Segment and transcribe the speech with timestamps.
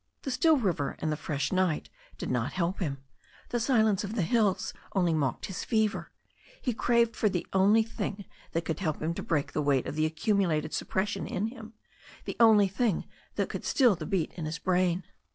[0.23, 3.03] The still river and the fresh night did not help him.
[3.49, 6.11] The silence of the hills only mocked his fever.
[6.59, 9.93] He craved for the only thing that could help him to break the weight of
[9.93, 11.73] the accumulated suppression in him,
[12.25, 15.03] the only thing that could still the beat in his brain.